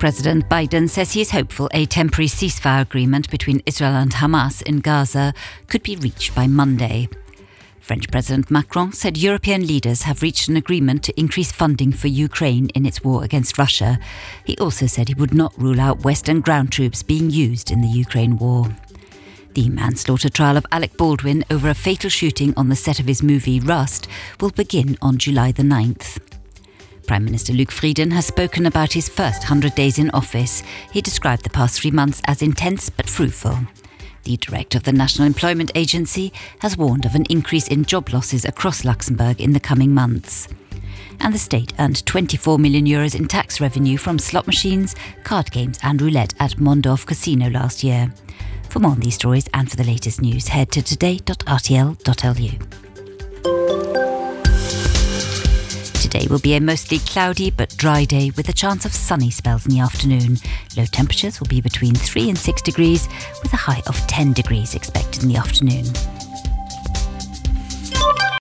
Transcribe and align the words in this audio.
President 0.00 0.48
Biden 0.48 0.88
says 0.88 1.12
he 1.12 1.20
is 1.20 1.32
hopeful 1.32 1.68
a 1.74 1.84
temporary 1.84 2.26
ceasefire 2.26 2.80
agreement 2.80 3.30
between 3.30 3.60
Israel 3.66 3.96
and 3.96 4.10
Hamas 4.12 4.62
in 4.62 4.80
Gaza 4.80 5.34
could 5.66 5.82
be 5.82 5.94
reached 5.96 6.34
by 6.34 6.46
Monday. 6.46 7.06
French 7.80 8.10
President 8.10 8.50
Macron 8.50 8.92
said 8.92 9.18
European 9.18 9.66
leaders 9.66 10.04
have 10.04 10.22
reached 10.22 10.48
an 10.48 10.56
agreement 10.56 11.02
to 11.02 11.20
increase 11.20 11.52
funding 11.52 11.92
for 11.92 12.08
Ukraine 12.08 12.70
in 12.70 12.86
its 12.86 13.04
war 13.04 13.24
against 13.24 13.58
Russia. 13.58 13.98
He 14.42 14.56
also 14.56 14.86
said 14.86 15.08
he 15.08 15.14
would 15.14 15.34
not 15.34 15.52
rule 15.60 15.78
out 15.78 16.02
Western 16.02 16.40
ground 16.40 16.72
troops 16.72 17.02
being 17.02 17.28
used 17.28 17.70
in 17.70 17.82
the 17.82 17.88
Ukraine 17.88 18.38
war. 18.38 18.74
The 19.52 19.68
manslaughter 19.68 20.30
trial 20.30 20.56
of 20.56 20.64
Alec 20.72 20.96
Baldwin 20.96 21.44
over 21.50 21.68
a 21.68 21.74
fatal 21.74 22.08
shooting 22.08 22.54
on 22.56 22.70
the 22.70 22.74
set 22.74 23.00
of 23.00 23.06
his 23.06 23.22
movie 23.22 23.60
Rust 23.60 24.08
will 24.40 24.50
begin 24.50 24.96
on 25.02 25.18
July 25.18 25.52
the 25.52 25.62
9th. 25.62 26.29
Prime 27.10 27.24
Minister 27.24 27.52
Luke 27.52 27.72
Frieden 27.72 28.12
has 28.12 28.26
spoken 28.26 28.66
about 28.66 28.92
his 28.92 29.08
first 29.08 29.40
100 29.40 29.74
days 29.74 29.98
in 29.98 30.10
office. 30.10 30.62
He 30.92 31.00
described 31.00 31.42
the 31.42 31.50
past 31.50 31.80
three 31.80 31.90
months 31.90 32.22
as 32.26 32.40
intense 32.40 32.88
but 32.88 33.10
fruitful. 33.10 33.58
The 34.22 34.36
director 34.36 34.78
of 34.78 34.84
the 34.84 34.92
National 34.92 35.26
Employment 35.26 35.72
Agency 35.74 36.32
has 36.60 36.76
warned 36.76 37.04
of 37.04 37.16
an 37.16 37.26
increase 37.28 37.66
in 37.66 37.84
job 37.84 38.10
losses 38.10 38.44
across 38.44 38.84
Luxembourg 38.84 39.40
in 39.40 39.54
the 39.54 39.58
coming 39.58 39.92
months. 39.92 40.46
And 41.18 41.34
the 41.34 41.38
state 41.40 41.72
earned 41.80 42.06
24 42.06 42.60
million 42.60 42.86
euros 42.86 43.18
in 43.18 43.26
tax 43.26 43.60
revenue 43.60 43.96
from 43.96 44.20
slot 44.20 44.46
machines, 44.46 44.94
card 45.24 45.50
games, 45.50 45.80
and 45.82 46.00
roulette 46.00 46.34
at 46.38 46.58
Mondorf 46.58 47.06
Casino 47.06 47.50
last 47.50 47.82
year. 47.82 48.14
For 48.68 48.78
more 48.78 48.92
on 48.92 49.00
these 49.00 49.16
stories 49.16 49.48
and 49.52 49.68
for 49.68 49.76
the 49.76 49.82
latest 49.82 50.22
news, 50.22 50.46
head 50.46 50.70
to 50.70 50.80
today.rtl.lu. 50.80 52.79
will 56.30 56.38
be 56.38 56.54
a 56.54 56.60
mostly 56.60 57.00
cloudy 57.00 57.50
but 57.50 57.76
dry 57.76 58.04
day 58.04 58.30
with 58.36 58.48
a 58.48 58.52
chance 58.52 58.84
of 58.84 58.92
sunny 58.92 59.30
spells 59.30 59.66
in 59.66 59.72
the 59.72 59.80
afternoon. 59.80 60.38
Low 60.76 60.84
temperatures 60.84 61.40
will 61.40 61.48
be 61.48 61.60
between 61.60 61.94
3 61.94 62.28
and 62.28 62.38
6 62.38 62.62
degrees, 62.62 63.08
with 63.42 63.52
a 63.52 63.56
high 63.56 63.82
of 63.86 63.96
10 64.06 64.32
degrees 64.32 64.74
expected 64.74 65.24
in 65.24 65.28
the 65.28 65.36
afternoon. 65.36 66.19